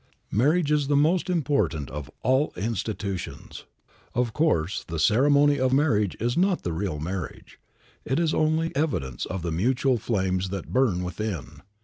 Marriage 0.31 0.71
is 0.71 0.87
the 0.87 0.95
most 0.95 1.29
important 1.29 1.91
of 1.91 2.09
all 2.23 2.53
institutions. 2.57 3.65
Of 4.15 4.33
course, 4.33 4.83
the 4.83 4.97
ceremony 4.97 5.59
of 5.59 5.73
marriage 5.73 6.17
is 6.19 6.35
not 6.35 6.63
the 6.63 6.73
real 6.73 6.99
marriage. 6.99 7.59
It 8.03 8.19
is 8.19 8.33
only 8.33 8.75
evidence 8.75 9.27
of 9.27 9.43
the 9.43 9.51
mutual 9.51 9.99
flames 9.99 10.49
that 10.49 10.73
burn 10.73 11.03
within. 11.03 11.61